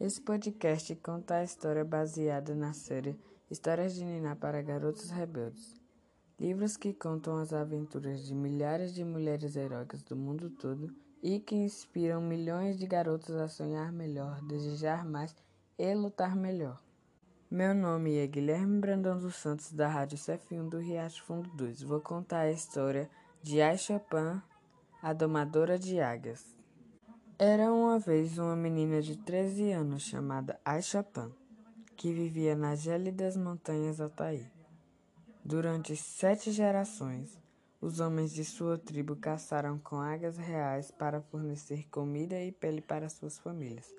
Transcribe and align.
Esse 0.00 0.18
podcast 0.18 0.96
conta 0.96 1.34
a 1.34 1.44
história 1.44 1.84
baseada 1.84 2.54
na 2.54 2.72
série 2.72 3.20
Histórias 3.50 3.94
de 3.94 4.02
Niná 4.02 4.34
para 4.34 4.62
Garotos 4.62 5.10
Rebeldes. 5.10 5.74
Livros 6.38 6.74
que 6.78 6.94
contam 6.94 7.36
as 7.36 7.52
aventuras 7.52 8.24
de 8.24 8.34
milhares 8.34 8.94
de 8.94 9.04
mulheres 9.04 9.56
heróicas 9.56 10.02
do 10.02 10.16
mundo 10.16 10.48
todo 10.48 10.90
e 11.22 11.38
que 11.38 11.54
inspiram 11.54 12.22
milhões 12.22 12.78
de 12.78 12.86
garotos 12.86 13.36
a 13.36 13.46
sonhar 13.46 13.92
melhor, 13.92 14.40
desejar 14.46 15.04
mais 15.04 15.36
e 15.78 15.94
lutar 15.94 16.34
melhor. 16.34 16.82
Meu 17.50 17.74
nome 17.74 18.16
é 18.16 18.26
Guilherme 18.26 18.80
Brandão 18.80 19.18
dos 19.18 19.36
Santos, 19.36 19.70
da 19.70 19.86
Rádio 19.86 20.16
CF1 20.16 20.66
do 20.70 20.78
Riacho 20.78 21.22
Fundo 21.24 21.50
2. 21.50 21.82
Vou 21.82 22.00
contar 22.00 22.40
a 22.40 22.50
história 22.50 23.10
de 23.42 23.60
Ai 23.60 23.76
Chopin, 23.76 24.40
a 25.02 25.12
domadora 25.12 25.78
de 25.78 26.00
águias. 26.00 26.58
Era 27.42 27.72
uma 27.72 27.98
vez 27.98 28.36
uma 28.36 28.54
menina 28.54 29.00
de 29.00 29.16
13 29.16 29.72
anos 29.72 30.02
chamada 30.02 30.60
Ai 30.62 30.82
Chopin, 30.82 31.32
que 31.96 32.12
vivia 32.12 32.54
nas 32.54 32.82
gélidas 32.82 33.34
montanhas 33.34 33.98
Altair. 33.98 34.52
Durante 35.42 35.96
sete 35.96 36.52
gerações, 36.52 37.40
os 37.80 37.98
homens 37.98 38.30
de 38.30 38.44
sua 38.44 38.76
tribo 38.76 39.16
caçaram 39.16 39.78
com 39.78 39.96
águias 39.96 40.36
reais 40.36 40.90
para 40.90 41.22
fornecer 41.22 41.88
comida 41.88 42.38
e 42.38 42.52
pele 42.52 42.82
para 42.82 43.08
suas 43.08 43.38
famílias. 43.38 43.90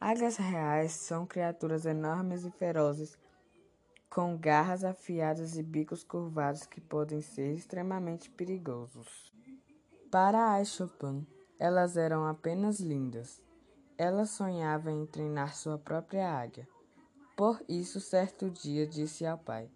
Águias 0.00 0.36
reais 0.36 0.92
são 0.92 1.26
criaturas 1.26 1.84
enormes 1.84 2.44
e 2.44 2.52
ferozes, 2.52 3.18
com 4.08 4.38
garras 4.38 4.84
afiadas 4.84 5.58
e 5.58 5.62
bicos 5.64 6.04
curvados 6.04 6.66
que 6.66 6.80
podem 6.80 7.20
ser 7.20 7.52
extremamente 7.52 8.30
perigosos. 8.30 9.32
Para 10.08 10.52
Ai 10.52 10.64
Chopin, 10.64 11.26
elas 11.64 11.96
eram 11.96 12.26
apenas 12.26 12.78
lindas. 12.78 13.40
Ela 13.96 14.26
sonhava 14.26 14.92
em 14.92 15.06
treinar 15.06 15.56
sua 15.56 15.78
própria 15.78 16.30
águia. 16.30 16.68
Por 17.34 17.64
isso, 17.66 18.02
certo 18.02 18.50
dia 18.50 18.86
disse 18.86 19.24
ao 19.24 19.38
pai: 19.38 19.70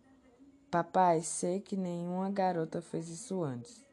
Papai, 0.70 1.22
sei 1.22 1.60
que 1.60 1.78
nenhuma 1.78 2.28
garota 2.28 2.82
fez 2.82 3.08
isso 3.08 3.42
antes, 3.42 3.86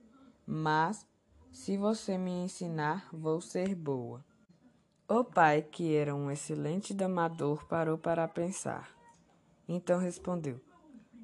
mas 0.46 1.08
se 1.54 1.78
você 1.78 2.18
me 2.18 2.32
ensinar, 2.32 3.08
vou 3.14 3.40
ser 3.40 3.74
boa. 3.74 4.22
O 5.08 5.24
pai, 5.24 5.62
que 5.62 5.96
era 5.96 6.14
um 6.14 6.30
excelente 6.30 6.94
domador, 6.94 7.66
parou 7.66 7.98
para 7.98 8.28
pensar. 8.28 8.94
Então 9.70 10.00
respondeu: 10.00 10.60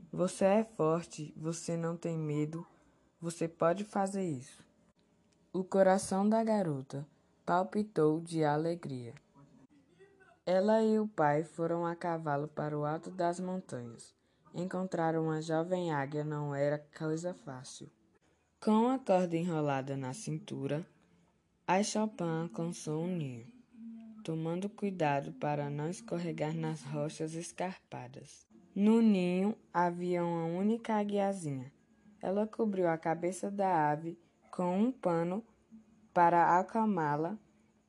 Você 0.10 0.46
é 0.46 0.64
forte, 0.64 1.34
você 1.36 1.76
não 1.76 1.98
tem 1.98 2.18
medo, 2.18 2.66
você 3.20 3.46
pode 3.46 3.84
fazer 3.84 4.24
isso. 4.24 4.71
O 5.54 5.66
coração 5.66 6.30
da 6.30 6.42
garota 6.46 7.06
palpitou 7.46 8.22
de 8.22 8.42
alegria. 8.42 9.14
Ela 10.46 10.82
e 10.82 10.98
o 10.98 11.06
pai 11.06 11.44
foram 11.44 11.86
a 11.86 11.94
cavalo 11.94 12.48
para 12.48 12.80
o 12.80 12.86
alto 12.86 13.12
das 13.12 13.38
montanhas. 13.38 14.16
Encontrar 14.56 15.14
uma 15.18 15.42
jovem 15.42 15.92
águia 15.92 16.24
não 16.24 16.56
era 16.56 16.80
coisa 16.98 17.34
fácil. 17.34 17.92
Com 18.62 18.88
a 18.88 18.98
corda 18.98 19.36
enrolada 19.36 19.98
na 19.98 20.14
cintura, 20.14 20.88
a 21.68 21.84
Chopin 21.84 22.44
alcançou 22.44 23.04
um 23.04 23.18
ninho, 23.18 23.46
tomando 24.24 24.70
cuidado 24.70 25.34
para 25.34 25.70
não 25.70 25.90
escorregar 25.90 26.56
nas 26.56 26.82
rochas 26.82 27.34
escarpadas. 27.34 28.48
No 28.74 29.02
ninho 29.02 29.54
havia 29.74 30.24
uma 30.24 30.46
única 30.46 30.96
aguiazinha. 30.96 31.70
Ela 32.22 32.48
cobriu 32.48 32.88
a 32.88 32.98
cabeça 32.98 33.52
da 33.52 33.92
ave 33.92 34.18
com 34.52 34.78
um 34.78 34.92
pano 34.92 35.42
para 36.14 36.60
acalmá-la 36.60 37.40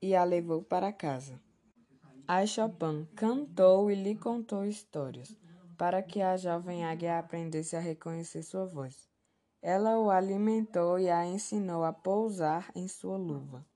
e 0.00 0.14
a 0.14 0.22
levou 0.22 0.62
para 0.62 0.92
casa. 0.92 1.40
A 2.26 2.46
Chopin 2.46 3.04
cantou 3.16 3.90
e 3.90 3.96
lhe 3.96 4.14
contou 4.14 4.64
histórias, 4.64 5.36
para 5.76 6.00
que 6.00 6.22
a 6.22 6.36
jovem 6.36 6.84
águia 6.84 7.18
aprendesse 7.18 7.74
a 7.74 7.80
reconhecer 7.80 8.44
sua 8.44 8.64
voz. 8.64 9.08
Ela 9.60 9.98
o 9.98 10.08
alimentou 10.08 11.00
e 11.00 11.10
a 11.10 11.26
ensinou 11.26 11.82
a 11.82 11.92
pousar 11.92 12.70
em 12.76 12.86
sua 12.86 13.16
luva. 13.16 13.66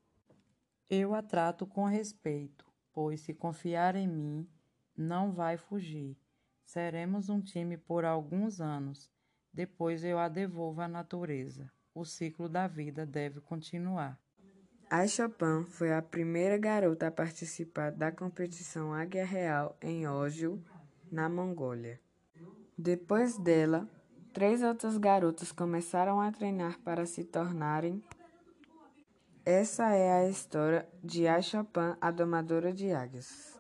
Eu 0.89 1.13
a 1.13 1.23
trato 1.23 1.67
com 1.67 1.85
respeito, 1.87 2.65
pois 2.93 3.21
se 3.21 3.35
confiar 3.35 3.97
em 3.97 4.07
mim, 4.07 4.49
não 4.97 5.33
vai 5.33 5.57
fugir. 5.57 6.17
Seremos 6.65 7.29
um 7.29 7.41
time 7.41 7.77
por 7.77 8.05
alguns 8.05 8.61
anos. 8.61 9.11
Depois 9.53 10.05
eu 10.05 10.19
a 10.21 10.29
devolvo 10.29 10.81
à 10.81 10.89
natureza 10.89 11.69
o 11.97 12.05
ciclo 12.05 12.47
da 12.47 12.69
vida 12.69 13.07
deve 13.07 13.41
continuar. 13.41 14.21
A 14.91 15.07
Chopin 15.09 15.65
foi 15.65 15.93
a 15.95 16.03
primeira 16.03 16.59
garota 16.59 17.09
a 17.09 17.11
participar 17.11 17.91
da 17.91 18.13
competição 18.13 18.93
Águia 18.93 19.25
Real 19.25 19.77
em 19.81 20.07
Ógio, 20.07 20.63
na 21.11 21.27
Mongólia. 21.29 21.99
Depois 22.77 23.39
dela, 23.39 23.89
três 24.33 24.63
outras 24.63 24.99
garotas 24.99 25.51
começaram 25.51 26.21
a 26.21 26.31
treinar 26.31 26.79
para 26.81 27.07
se 27.07 27.25
tornarem. 27.25 28.05
Essa 29.43 29.91
é 29.95 30.13
a 30.13 30.29
história 30.29 30.87
de 31.03 31.27
A 31.27 31.41
Chopin, 31.41 31.97
a 31.99 32.11
domadora 32.11 32.75
de 32.75 32.93
águias. 32.93 33.59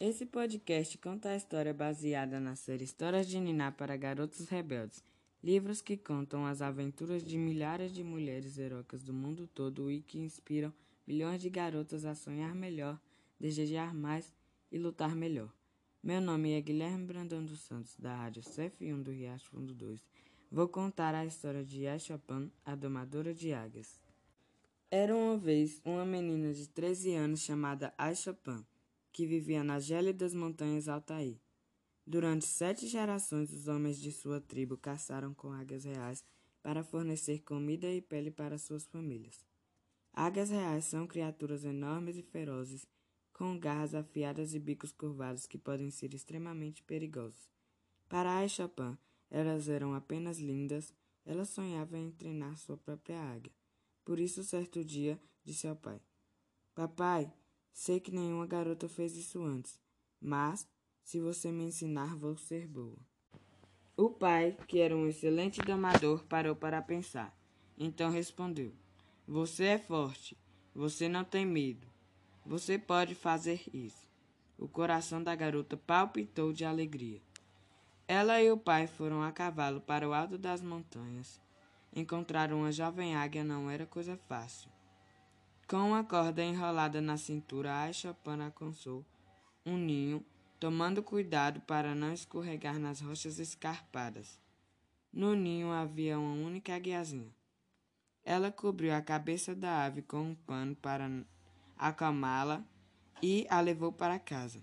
Esse 0.00 0.26
podcast 0.26 0.98
conta 0.98 1.28
a 1.28 1.36
história 1.36 1.72
baseada 1.72 2.40
na 2.40 2.56
série 2.56 2.82
Histórias 2.82 3.28
de 3.28 3.38
Niná 3.38 3.70
para 3.70 3.96
Garotos 3.96 4.48
Rebeldes 4.48 5.11
Livros 5.42 5.82
que 5.82 5.96
contam 5.96 6.46
as 6.46 6.62
aventuras 6.62 7.24
de 7.24 7.36
milhares 7.36 7.92
de 7.92 8.04
mulheres 8.04 8.58
heróicas 8.58 9.02
do 9.02 9.12
mundo 9.12 9.48
todo 9.48 9.90
e 9.90 10.00
que 10.00 10.20
inspiram 10.20 10.72
milhões 11.04 11.42
de 11.42 11.50
garotas 11.50 12.04
a 12.04 12.14
sonhar 12.14 12.54
melhor, 12.54 12.96
desejar 13.40 13.92
mais 13.92 14.32
e 14.70 14.78
lutar 14.78 15.16
melhor. 15.16 15.52
Meu 16.00 16.20
nome 16.20 16.52
é 16.52 16.60
Guilherme 16.60 17.06
Brandão 17.06 17.44
dos 17.44 17.58
Santos, 17.58 17.96
da 17.98 18.14
Rádio 18.14 18.40
CF1 18.40 19.02
do 19.02 19.10
Riacho 19.10 19.50
Fundo 19.50 19.74
2. 19.74 20.06
Vou 20.48 20.68
contar 20.68 21.12
a 21.12 21.26
história 21.26 21.64
de 21.64 21.82
Yashapan, 21.82 22.48
a 22.64 22.76
domadora 22.76 23.34
de 23.34 23.52
águias. 23.52 24.00
Era 24.88 25.16
uma 25.16 25.36
vez 25.36 25.80
uma 25.84 26.04
menina 26.04 26.52
de 26.52 26.68
13 26.68 27.14
anos 27.14 27.40
chamada 27.40 27.92
Aishapan, 27.98 28.64
que 29.12 29.26
vivia 29.26 29.64
nas 29.64 29.86
gélidas 29.86 30.34
montanhas 30.34 30.86
Altair. 30.86 31.36
Durante 32.06 32.44
sete 32.46 32.88
gerações, 32.88 33.52
os 33.52 33.68
homens 33.68 34.00
de 34.00 34.10
sua 34.10 34.40
tribo 34.40 34.76
caçaram 34.76 35.32
com 35.32 35.52
águias 35.52 35.84
reais 35.84 36.24
para 36.62 36.82
fornecer 36.82 37.40
comida 37.40 37.90
e 37.90 38.00
pele 38.00 38.30
para 38.30 38.58
suas 38.58 38.86
famílias. 38.86 39.44
Águias 40.12 40.50
reais 40.50 40.84
são 40.84 41.06
criaturas 41.06 41.64
enormes 41.64 42.16
e 42.16 42.22
ferozes, 42.22 42.86
com 43.32 43.58
garras 43.58 43.94
afiadas 43.94 44.52
e 44.54 44.58
bicos 44.58 44.92
curvados 44.92 45.46
que 45.46 45.56
podem 45.56 45.90
ser 45.90 46.12
extremamente 46.12 46.82
perigosos. 46.82 47.48
Para 48.08 48.38
a 48.38 48.48
Chopin, 48.48 48.98
elas 49.30 49.68
eram 49.68 49.94
apenas 49.94 50.38
lindas, 50.38 50.92
ela 51.24 51.44
sonhava 51.44 51.96
em 51.96 52.10
treinar 52.10 52.58
sua 52.58 52.76
própria 52.76 53.18
águia. 53.18 53.52
Por 54.04 54.20
isso, 54.20 54.44
certo 54.44 54.84
dia, 54.84 55.20
disse 55.42 55.66
ao 55.66 55.76
pai: 55.76 56.00
Papai, 56.74 57.32
sei 57.72 58.00
que 58.00 58.10
nenhuma 58.10 58.46
garota 58.46 58.88
fez 58.88 59.16
isso 59.16 59.42
antes, 59.42 59.80
mas 60.20 60.68
se 61.02 61.20
você 61.20 61.50
me 61.50 61.64
ensinar, 61.64 62.16
vou 62.16 62.36
ser 62.36 62.66
boa. 62.66 62.98
O 63.96 64.08
pai, 64.08 64.56
que 64.66 64.80
era 64.80 64.96
um 64.96 65.06
excelente 65.06 65.60
domador, 65.60 66.24
parou 66.24 66.56
para 66.56 66.80
pensar. 66.80 67.36
Então 67.78 68.10
respondeu: 68.10 68.72
Você 69.26 69.64
é 69.64 69.78
forte, 69.78 70.36
você 70.74 71.08
não 71.08 71.24
tem 71.24 71.44
medo. 71.44 71.86
Você 72.46 72.78
pode 72.78 73.14
fazer 73.14 73.62
isso. 73.72 74.06
O 74.58 74.66
coração 74.66 75.22
da 75.22 75.34
garota 75.34 75.76
palpitou 75.76 76.52
de 76.52 76.64
alegria. 76.64 77.20
Ela 78.08 78.42
e 78.42 78.50
o 78.50 78.56
pai 78.56 78.86
foram 78.86 79.22
a 79.22 79.30
cavalo 79.30 79.80
para 79.80 80.08
o 80.08 80.12
alto 80.12 80.36
das 80.38 80.62
montanhas. 80.62 81.40
Encontrar 81.94 82.52
uma 82.52 82.72
jovem 82.72 83.14
águia 83.14 83.44
não 83.44 83.70
era 83.70 83.86
coisa 83.86 84.16
fácil. 84.16 84.70
Com 85.68 85.94
a 85.94 86.02
corda 86.02 86.42
enrolada 86.42 87.00
na 87.00 87.16
cintura, 87.16 87.84
a 87.84 87.92
Chopin 87.92 88.40
alcançou 88.40 89.04
um 89.64 89.76
ninho 89.76 90.24
tomando 90.62 91.02
cuidado 91.02 91.60
para 91.62 91.92
não 91.92 92.12
escorregar 92.12 92.78
nas 92.78 93.00
rochas 93.00 93.40
escarpadas. 93.40 94.38
No 95.12 95.34
ninho 95.34 95.72
havia 95.72 96.16
uma 96.16 96.34
única 96.34 96.72
aguiazinha. 96.72 97.34
Ela 98.24 98.52
cobriu 98.52 98.94
a 98.94 99.02
cabeça 99.02 99.56
da 99.56 99.84
ave 99.84 100.02
com 100.02 100.20
um 100.22 100.34
pano 100.36 100.76
para 100.76 101.10
acalmá-la 101.76 102.64
e 103.20 103.44
a 103.50 103.60
levou 103.60 103.90
para 103.92 104.20
casa. 104.20 104.62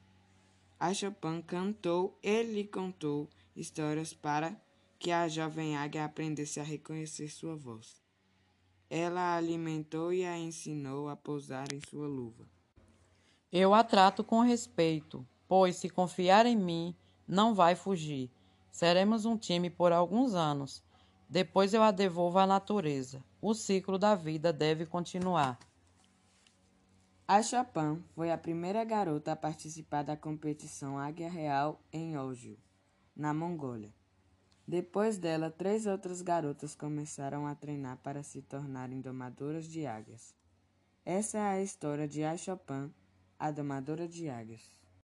A 0.80 0.94
Chopin 0.94 1.42
cantou 1.42 2.18
e 2.24 2.44
lhe 2.44 2.64
contou 2.64 3.28
histórias 3.54 4.14
para 4.14 4.56
que 4.98 5.12
a 5.12 5.28
jovem 5.28 5.76
águia 5.76 6.06
aprendesse 6.06 6.62
a 6.62 6.64
reconhecer 6.64 7.28
sua 7.28 7.58
voz. 7.58 8.02
Ela 8.90 9.34
a 9.34 9.36
alimentou 9.36 10.14
e 10.14 10.24
a 10.24 10.38
ensinou 10.38 11.10
a 11.10 11.18
pousar 11.18 11.74
em 11.74 11.82
sua 11.90 12.08
luva. 12.08 12.46
Eu 13.52 13.74
a 13.74 13.84
trato 13.84 14.24
com 14.24 14.40
respeito, 14.40 15.28
pois 15.50 15.78
se 15.78 15.90
confiar 15.90 16.46
em 16.46 16.56
mim, 16.56 16.96
não 17.28 17.56
vai 17.56 17.76
fugir. 17.76 18.32
Seremos 18.72 19.26
um 19.26 19.36
time 19.36 19.68
por 19.68 19.92
alguns 19.92 20.36
anos. 20.36 20.84
Depois 21.28 21.74
eu 21.74 21.82
a 21.82 21.90
devolvo 21.90 22.38
à 22.38 22.46
natureza. 22.46 23.24
O 23.42 23.56
ciclo 23.56 23.98
da 23.98 24.14
vida 24.14 24.54
deve 24.54 24.86
continuar. 24.86 25.58
A 27.28 27.42
Chopin 27.42 28.04
foi 28.14 28.32
a 28.32 28.38
primeira 28.38 28.84
garota 28.84 29.32
a 29.32 29.36
participar 29.36 30.04
da 30.04 30.16
competição 30.16 31.00
Águia 31.00 31.30
Real 31.30 31.82
em 31.92 32.16
Ógio, 32.16 32.58
na 33.16 33.34
Mongólia. 33.34 33.94
Depois 34.68 35.18
dela, 35.18 35.50
três 35.50 35.88
outras 35.88 36.22
garotas 36.22 36.76
começaram 36.76 37.48
a 37.48 37.56
treinar 37.56 37.98
para 37.98 38.22
se 38.22 38.44
tornarem 38.44 39.02
domadoras 39.02 39.66
de 39.66 39.88
águias. 39.88 40.36
Essa 41.04 41.40
é 41.40 41.42
a 41.42 41.62
história 41.62 42.08
de 42.08 42.24
A 42.24 42.38
Chopin, 42.38 42.94
a 43.40 43.50
domadora 43.50 44.08
de 44.08 44.30
águias. 44.30 44.79